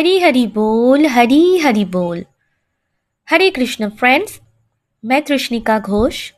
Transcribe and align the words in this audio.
हरी 0.00 0.18
हरी 0.18 0.46
बोल, 0.46 1.06
हरी 1.06 1.58
हरी 1.58 1.84
बोल। 1.84 2.24
हरे 3.30 3.50
कृष्ण 3.50 3.88
फ्रेंड्स 3.88 4.40
मैं 5.04 5.22
कृष्णिका 5.22 5.78
घोष 5.78 6.32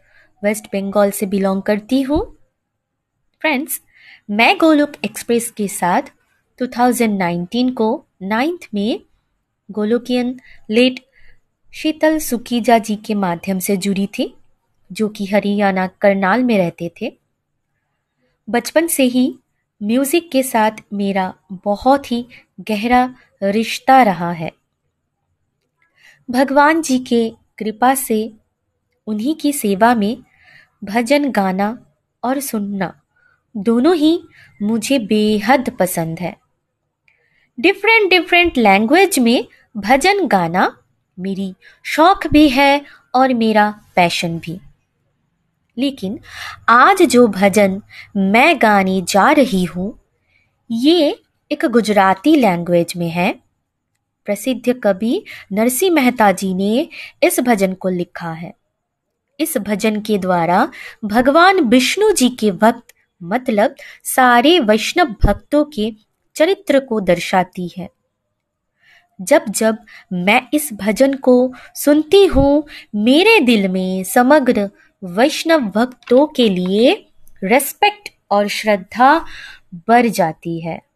वेस्ट 0.45 0.67
बंगाल 0.67 1.11
से 1.11 1.27
बिलोंग 1.27 1.63
करती 1.63 2.03
हूँ। 2.03 2.39
फ्रेंड्स 3.41 3.81
मैं 4.31 4.59
गोलोक 4.59 4.93
एक्सप्रेस 5.05 5.51
के 5.51 5.69
साथ 5.69 6.03
2019 6.59 7.71
को 7.71 8.07
नाइन्थ 8.23 8.69
में 8.75 9.01
गोलोकियन 9.71 10.41
लेट 10.71 11.01
शीतल 11.73 12.19
सुकीजा 12.19 12.79
जी 12.79 12.97
के 12.97 13.15
माध्यम 13.15 13.59
से 13.59 13.77
जुड़ी 13.77 14.07
थी, 14.07 14.35
जो 14.93 15.09
कि 15.09 15.27
हरियाणा 15.27 15.87
करनाल 15.87 16.45
में 16.45 16.59
रहते 16.59 16.93
थे। 17.01 17.17
बचपन 18.51 18.87
से 18.87 19.03
ही 19.03 19.39
म्यूज़िक 19.83 20.31
के 20.31 20.43
साथ 20.43 20.71
मेरा 20.93 21.35
बहुत 21.53 22.13
ही 22.13 22.27
गहरा 22.61 23.15
रिश्ता 23.43 24.03
रहा 24.03 24.31
है। 24.33 24.53
भगवान 26.31 26.83
जी 26.83 26.99
के 26.99 27.31
कृपा 27.59 27.95
से 27.95 28.33
उन्हीं 29.07 29.35
की 29.35 29.53
सेवा 29.53 29.95
में 29.95 30.17
भजन 30.85 31.31
गाना 31.31 31.87
और 32.23 32.41
सुनना 32.41 33.01
दोनों 33.57 33.95
ही 33.97 34.23
मुझे 34.63 34.99
बेहद 34.99 35.71
पसंद 35.71 36.19
है। 36.19 36.37
डिफरेंट 37.61 38.11
डिफरेंट 38.11 38.59
लैंग्वेज 38.59 39.19
में 39.19 39.45
भजन 39.77 40.27
गाना 40.27 40.79
मेरी 41.19 41.55
शौक 41.85 42.27
भी 42.27 42.49
है 42.49 42.85
और 43.15 43.35
मेरा 43.35 43.81
पैशन 43.97 44.39
भी। 44.39 44.61
लेकिन 45.79 46.21
आज 46.69 47.03
जो 47.03 47.27
भजन 47.27 47.83
मैं 48.17 48.63
गाने 48.63 49.03
जा 49.03 49.31
रही 49.33 49.65
हूँ, 49.65 49.99
ये 50.71 51.23
एक 51.53 51.65
गुजराती 51.65 52.37
लैंग्वेज 52.37 52.93
में 52.97 53.11
है। 53.11 53.33
प्रसिद्ध 54.25 54.73
कवि 54.73 55.25
नरसिंह 55.53 55.95
मेहता 55.95 56.33
जी 56.33 56.55
ने 56.55 56.89
इस 57.23 57.41
भजन 57.41 57.75
को 57.75 57.89
लिखा 57.89 58.33
है। 58.33 58.55
इस 59.41 59.59
भजन 59.59 60.01
के 60.01 60.19
द्वारा 60.19 60.69
भगवान 61.05 61.61
विष्णु 61.61 62.11
जी 62.13 62.29
के 62.29 62.51
वक्त 62.51 62.95
मतलब 63.23 63.75
सारे 64.05 64.59
वैष्णव 64.59 65.15
भक्तों 65.23 65.65
के 65.65 65.93
चरित्र 66.35 66.81
को 66.81 67.01
दर्शाती 67.01 67.71
है। 67.79 67.89
जब 69.21 69.45
जब 69.49 69.79
मैं 70.13 70.43
इस 70.55 70.71
भजन 70.73 71.15
को 71.15 71.53
सुनती 71.75 72.27
हूँ, 72.27 72.67
मेरे 72.95 73.41
दिल 73.41 73.69
में 73.69 74.05
समग्र 74.05 74.71
वैष्णव 75.05 75.61
भक्तों 75.61 76.27
के 76.27 76.49
लिए 76.49 77.07
रेस्पेक्ट 77.45 78.09
और 78.31 78.49
श्रद्धा 78.49 79.25
बढ़ 79.75 80.07
जाती 80.07 80.61
है। 80.61 80.92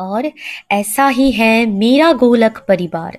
और 0.00 0.30
ऐसा 0.70 1.08
ही 1.08 1.30
है 1.30 1.66
मेरा 1.66 2.12
गोलक 2.12 2.64
परिवार। 2.68 3.18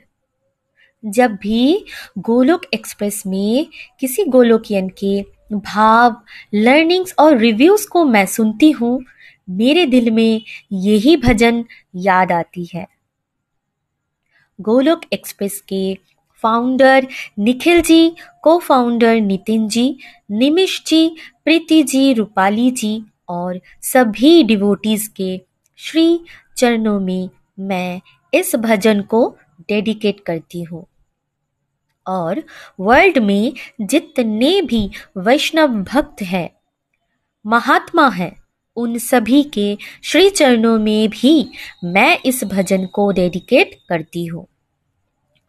जब 1.04 1.36
भी 1.36 1.86
गोलोक 2.18 2.66
एक्सप्रेस 2.74 3.24
में 3.28 3.68
किसी 4.00 4.24
गोलोकियन 4.24 4.90
के 5.04 5.22
भाव, 5.54 6.16
लर्निंग्स 6.54 7.14
और 7.20 7.38
रिव्यूज़ 7.38 7.88
को 7.88 8.04
मैं 8.06 8.26
सुनती 8.26 8.72
हूँ, 8.72 9.04
मेरे 9.50 9.86
दिल 9.86 10.12
में 10.12 10.42
यही 10.72 11.18
भजन 11.18 11.66
याद 11.96 12.32
आती 12.32 12.70
है। 12.74 12.88
गोलोक 14.60 15.02
एक्सप्रेस 15.14 15.60
के 15.62 15.98
फाउंडर 16.44 17.08
निखिल 17.40 17.82
जी 17.82 18.16
को 18.44 18.58
फाउंडर 18.60 19.16
नितिन 19.16 19.68
जी, 19.68 19.98
निमिष 20.32 20.80
जी, 20.88 21.08
प्रीति 21.46 21.82
जी, 21.84 22.14
रूपाली 22.14 22.72
जी 22.72 23.04
और 23.30 23.60
सभी 23.82 24.44
डिवोटीज 24.44 25.08
के 25.08 25.42
श्री 25.80 26.20
चरणों 26.62 27.00
में 27.00 27.30
मैं 27.60 28.02
इस 28.34 28.56
भजन 28.56 29.02
को 29.02 29.38
डेडिकेट 29.62 30.20
करती 30.20 30.64
हूँ। 30.64 30.86
और 32.08 32.44
वर्ल्ड 32.80 33.18
में 33.18 33.54
जितने 33.82 34.62
भी 34.62 34.92
वैष्णव 35.18 35.68
भक्त 35.68 36.22
हैं, 36.22 36.50
महात्मा 37.48 38.10
हैं, 38.10 38.44
उन 38.76 38.98
सभी 38.98 39.44
के 39.44 39.78
श्री 40.04 40.30
चरणों 40.30 40.80
में 40.80 41.10
भी 41.10 41.52
मैं 41.84 42.20
इस 42.26 42.44
भजन 42.44 42.86
को 42.86 43.12
डेडिकेट 43.12 43.80
करती 43.90 44.26
हूँ। 44.26 44.48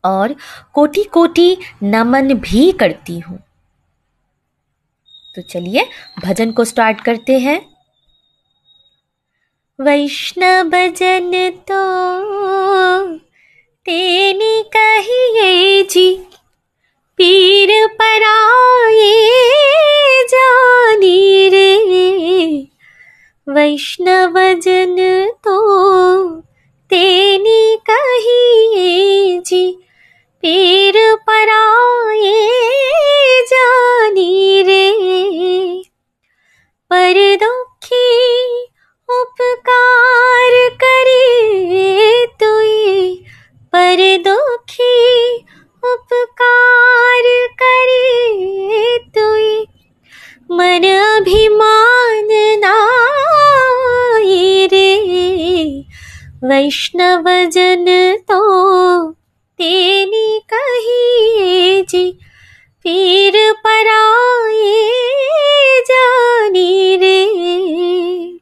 और 0.05 0.37
कोटि 0.73 1.05
कोटि 1.05 1.57
नमन 1.83 2.35
भी 2.35 2.73
करती 2.73 3.19
हूँ। 3.19 3.39
तो 5.35 5.43
चलिए, 5.43 5.89
भजन 6.25 6.53
को 6.53 6.65
स्टार्ट 6.65 7.01
करते 7.01 7.39
हैं। 7.39 7.72
वैष्णव 9.79 10.71
जन 10.97 11.31
तो 11.69 11.83
तेनी 13.87 14.63
कहिए 14.77 15.83
जी, 15.91 16.11
पीर 17.19 17.71
पराए 18.01 19.09
जानी 20.31 21.49
रे 21.49 21.73
वैष्णव 23.49 24.39
जन 24.63 24.97
तो 25.45 25.59
तेनी 26.91 27.77
कहिए 27.91 29.41
जी 29.41 29.52
मन 50.57 50.85
अभिमान 50.85 52.29
वैष्णव 56.45 57.25
जन 57.53 57.85
तो 58.31 58.41
पीर 62.85 63.53
पराये 63.65 64.91
जानी 65.91 66.97
रे 66.97 67.21
जनि 67.35 68.41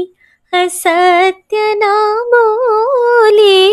सत्यना 0.54 1.96
बोली 2.34 3.64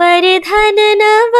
परधन 0.00 0.80
नव 1.02 1.37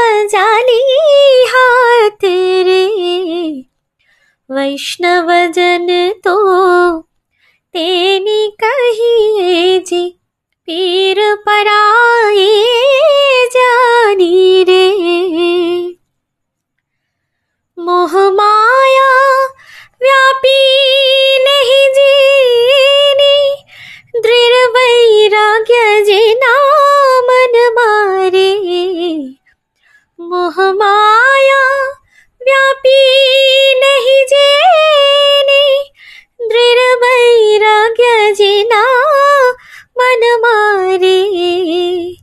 मन 40.38 40.99
मारे 40.99 42.19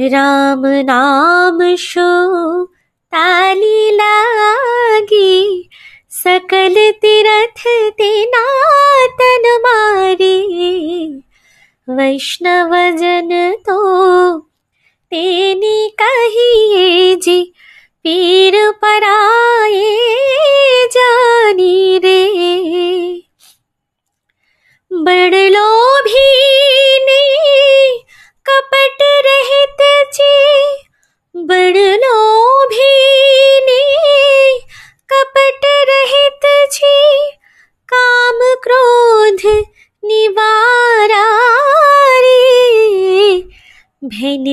राम 0.00 0.62
नाम 0.66 1.76
शो, 1.76 2.64
ताली 3.06 3.90
लागी, 3.90 5.68
सकल 6.10 6.74
तीरथ 6.90 7.90
तेना 7.90 8.44
तन 9.06 9.58
मारे। 9.66 10.38
वैष्णव 11.90 12.96
जन 12.96 13.56
तो 13.66 14.38
तेनी 15.10 15.94
कहिए 16.02 17.16
जी, 17.16 17.52
पीर 18.04 18.70
पराए 18.70 19.96
जानी 20.86 21.98
रे। 21.98 22.28
बड़ 24.92 25.34
लोभी 25.34 26.28
ने 26.98 27.22
कपट 28.48 29.02
रहित 29.26 29.82
जी। 30.14 30.82
बड़ 31.36 31.76
लोभी 31.76 32.88
ने 33.60 33.82
कपट 35.12 35.66
रहित 35.88 36.46
जी। 36.72 37.30
काम 37.92 38.38
क्रोध 38.62 39.46
निवारा 40.04 41.26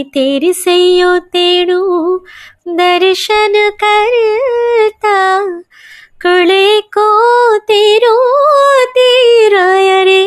तेर 0.03 0.51
सयो 0.53 1.17
तेणु 1.19 2.17
दर्शन 2.67 3.53
करता 3.83 5.15
कळे 6.25 6.80
को 6.94 7.57
तेरो 7.57 8.16
तेराय 8.88 10.04
रे 10.04 10.24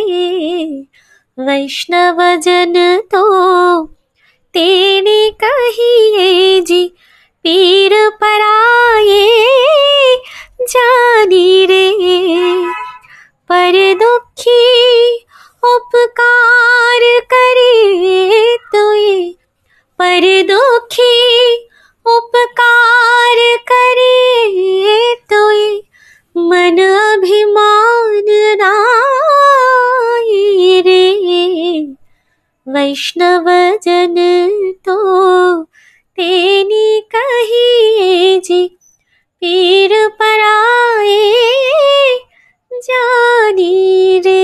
वैष्णव 1.39 2.21
जन 2.43 3.01
तो 3.01 3.23
तेने 4.55 5.31
कहिए 5.43 6.61
जी, 6.61 6.87
पीर 7.45 7.97
पराए 8.21 9.27
जानी 10.61 11.67
रे। 11.67 11.91
पर 13.49 13.93
दुखी 13.95 14.65
उपकार 15.63 17.09
करे 17.35 18.57
तो 18.73 18.93
ये, 18.93 19.31
पर 19.99 20.43
दुखी 20.43 21.15
उपकार 22.07 23.57
करे 23.67 25.08
वैष्णव 32.69 33.45
जन 33.83 34.15
तो 34.85 35.65
तेनी 36.19 37.01
कहिए 37.15 38.41
जी, 38.41 38.69
पीर 39.41 40.09
पराए 40.09 41.23
जानी 42.73 44.19
रे। 44.19 44.43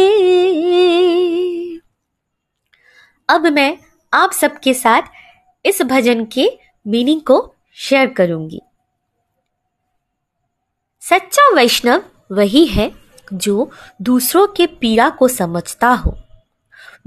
अब 3.29 3.47
मैं 3.47 3.77
आप 4.13 4.33
सबके 4.33 4.75
साथ 4.75 5.03
इस 5.65 5.83
भजन 5.83 6.25
के 6.25 6.49
मीनिंग 6.87 7.21
को 7.21 7.55
शेयर 7.77 8.07
करूँगी। 8.07 8.61
सच्चा 11.01 11.55
वैष्णव 11.55 12.05
वही 12.33 12.67
है 12.67 12.93
जो 13.33 13.71
दूसरों 14.03 14.47
के 14.47 14.67
पीड़ा 14.67 15.11
को 15.11 15.29
समझता 15.29 15.89
हो। 15.89 16.19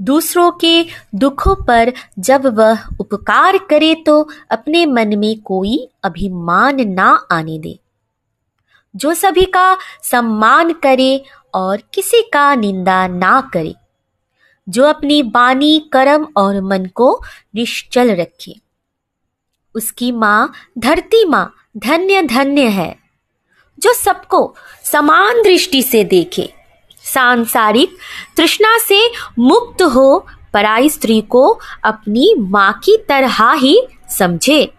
दूसरों 0.00 0.50
के 0.52 0.84
दुखों 1.14 1.54
पर 1.64 1.92
जब 2.18 2.46
वह 2.46 2.78
उपकार 3.00 3.58
करे 3.58 3.94
तो 4.06 4.28
अपने 4.50 4.86
मन 4.86 5.18
में 5.18 5.40
कोई 5.40 5.88
अभिमान 6.04 6.88
ना 6.88 7.08
आने 7.32 7.58
दे। 7.58 7.78
जो 8.94 9.14
सभी 9.14 9.44
का 9.44 9.76
सम्मान 10.02 10.72
करे 10.72 11.24
और 11.54 11.82
किसी 11.94 12.22
का 12.22 12.54
निंदा 12.54 13.06
ना 13.08 13.40
करे, 13.52 13.74
जो 14.68 14.84
अपनी 14.84 15.22
बानी 15.22 15.78
कर्म 15.92 16.26
और 16.36 16.60
मन 16.60 16.86
को 16.86 17.10
निश्चल 17.54 18.10
रखे। 18.10 18.54
उसकी 19.74 20.12
माँ, 20.12 20.52
धरती 20.78 21.24
माँ, 21.24 21.52
धन्य 21.76 22.22
धन्य 22.22 22.68
है, 22.68 22.96
जो 23.78 23.92
सबको 23.92 24.54
समान 24.84 25.42
दृष्टि 25.42 25.82
से 25.82 26.04
देखे। 26.04 26.52
सांसारिक 27.08 27.96
तृष्णा 28.36 28.76
से 28.78 29.00
मुक्त 29.38 29.82
हो, 29.84 30.26
पराई 30.54 30.88
स्त्री 30.90 31.20
को 31.30 31.48
अपनी 31.84 32.34
माँ 32.38 32.72
की 32.84 32.96
तरह 33.08 33.52
ही 33.52 33.80
समझे, 34.10 34.72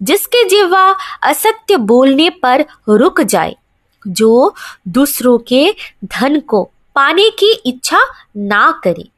जिसके 0.00 0.44
जीवा 0.48 0.84
असत्य 1.22 1.76
बोलने 1.76 2.28
पर 2.42 2.64
रुक 2.88 3.20
जाए, 3.22 3.56
जो 4.02 4.54
दूसरों 4.88 5.38
के 5.38 5.64
धन 6.04 6.38
को 6.40 6.62
पाने 6.96 7.28
की 7.30 7.52
इच्छा 7.66 8.00
ना 8.36 8.70
करे, 8.84 9.08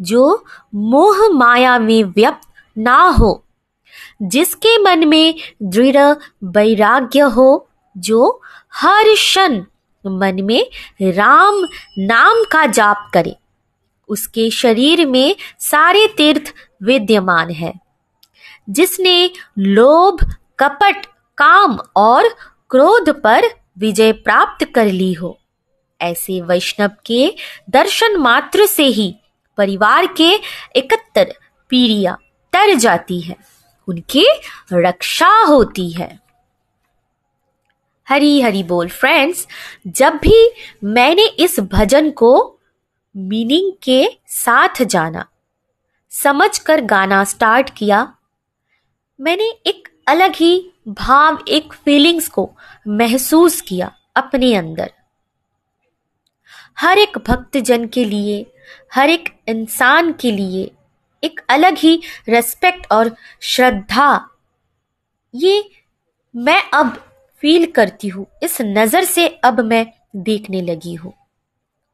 जो 0.00 0.44
मोह 0.74 1.28
माया 1.32 1.78
में 1.78 2.02
व्यक्त 2.04 2.48
ना 2.76 3.00
हो, 3.18 3.42
जिसके 4.22 4.76
मन 4.78 5.06
में 5.08 5.34
दृढ़ 5.62 5.96
वैराग्य 6.44 7.20
हो, 7.30 7.68
जो 7.96 8.40
हर 8.74 9.14
क्षण 9.14 9.60
मन 10.06 10.42
में 10.42 10.70
राम 11.02 11.68
नाम 11.98 12.44
का 12.52 12.66
जाप 12.66 13.10
करे। 13.14 13.36
उसके 14.08 14.50
शरीर 14.50 15.06
में 15.06 15.36
सारे 15.58 16.06
तीर्थ 16.06 16.54
विद्यमान 16.82 17.50
है। 17.50 17.74
जिसने 18.70 19.30
लोभ, 19.58 20.34
कपट, 20.58 21.06
काम 21.38 21.78
और 21.96 22.28
क्रोध 22.70 23.22
पर 23.22 23.42
विजय 23.78 24.12
प्राप्त 24.12 24.64
कर 24.74 24.86
ली 24.86 25.12
हो। 25.12 25.38
ऐसे 26.00 26.40
वैष्णव 26.40 26.90
के 27.06 27.34
दर्शन 27.70 28.16
मात्र 28.16 28.66
से 28.66 28.84
ही 28.84 29.16
परिवार 29.56 30.06
के 30.06 30.40
इकहत्तर 30.76 31.34
पीढ़ियाँ 31.68 32.16
तर 32.52 32.74
जाती 32.74 33.20
है। 33.20 33.36
उनकी 33.88 34.26
रक्षा 34.72 35.42
होती 35.42 35.90
है। 35.90 36.21
हरी 38.12 38.40
हरी 38.40 38.62
बोल 38.62 38.88
फ्रेंड्स 38.88 39.46
जब 39.86 40.14
भी 40.14 40.48
मैंने 40.84 41.26
इस 41.38 41.60
भजन 41.72 42.10
को 42.10 42.32
मीनिंग 43.14 43.72
के 43.82 44.06
साथ 44.28 44.82
जाना 44.82 45.24
समझ 46.12 46.58
कर 46.58 46.80
गाना 46.80 47.22
स्टार्ट 47.24 47.70
किया, 47.70 48.00
मैंने 49.18 49.44
एक 49.66 49.88
अलग 50.08 50.34
ही 50.36 50.72
भाव, 50.88 51.38
एक 51.48 51.72
फीलिंग्स 51.74 52.28
को 52.28 52.50
महसूस 52.88 53.60
किया 53.60 53.90
अपने 54.16 54.54
अंदर। 54.54 54.90
हर 56.78 56.98
एक 56.98 57.18
भक्तजन 57.18 57.86
के 57.86 58.04
लिए, 58.04 58.46
हर 58.94 59.10
एक 59.10 59.28
इंसान 59.48 60.12
के 60.12 60.30
लिए 60.30 60.70
एक 61.22 61.40
अलग 61.48 61.78
ही 61.78 62.00
रेस्पेक्ट 62.28 62.86
और 62.92 63.14
श्रद्धा, 63.40 64.28
ये 65.34 65.70
मैं 66.34 66.62
अब 66.74 66.96
फील 67.42 67.66
करती 67.66 68.08
हूँ। 68.08 68.26
इस 68.42 68.58
नज़र 68.60 69.04
से 69.04 69.26
अब 69.44 69.60
मैं 69.60 69.86
देखने 70.16 70.60
लगी 70.60 70.94
हूँ। 70.94 71.12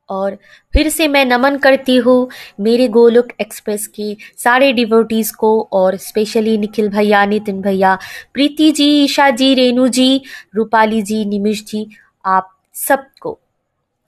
और 0.09 0.37
फिर 0.73 0.89
से 0.89 1.09
मैं 1.09 1.25
नमन 1.25 1.57
करती 1.57 1.97
हूँ 1.97 2.31
मेरे 2.61 2.89
गोलोक 2.89 3.29
एक्सप्रेस 3.41 3.87
के 3.87 4.17
सारे 4.37 4.73
डिवोटीज़ 4.73 5.33
को 5.33 5.69
और 5.73 5.97
स्पेशली 5.97 6.57
निखिल 6.59 6.89
भैया, 6.89 7.25
नितिन 7.27 7.61
भैया, 7.61 7.99
प्रीति 8.35 8.71
जी, 8.73 8.89
ईशा 9.05 9.31
जी, 9.31 9.55
रेणु 9.55 9.89
जी, 9.89 10.23
रूपाली 10.55 11.03
जी, 11.03 11.25
निमिष 11.25 11.65
जी, 11.65 11.87
आप 12.25 12.51
सबको। 12.75 13.39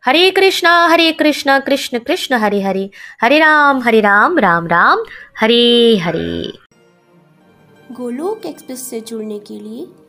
हरे 0.04 0.30
कृष्णा 0.30 0.86
हरे 0.86 1.12
कृष्णा, 1.12 1.58
कृष्ण 1.58 1.98
कृष्ण, 1.98 2.34
हरे 2.34 2.62
हरे 2.62 2.90
हरे 3.22 3.38
राम 3.38 3.82
हरे 3.82 4.00
राम 4.00 4.38
राम 4.38 4.66
राम, 4.66 5.04
हरे 5.40 5.96
हरे। 5.96 6.52
गोलोक 7.92 8.46
एक्सप्रेस 8.46 8.90
से 8.90 9.00
जुड़ने 9.00 9.38
के 9.38 9.54
लिए 9.54 9.86